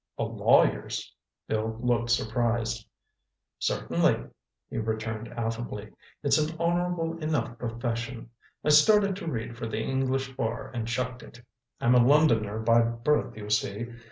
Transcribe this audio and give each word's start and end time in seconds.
"A 0.17 0.23
lawyer's?" 0.23 1.13
Bill 1.47 1.77
looked 1.79 2.09
surprised. 2.09 2.87
"Certainly," 3.59 4.29
he 4.67 4.79
returned 4.79 5.27
affably. 5.27 5.91
"It's 6.23 6.39
an 6.39 6.55
honorable 6.59 7.19
enough 7.19 7.59
profession, 7.59 8.31
eh? 8.63 8.69
I 8.69 8.69
started 8.71 9.15
to 9.17 9.29
read 9.31 9.55
for 9.55 9.67
the 9.67 9.79
English 9.83 10.35
bar 10.35 10.71
and 10.73 10.87
chucked 10.87 11.21
it. 11.21 11.41
I'm 11.79 11.93
a 11.93 12.03
Londoner 12.03 12.57
by 12.57 12.81
birth, 12.81 13.37
you 13.37 13.51
see. 13.51 13.89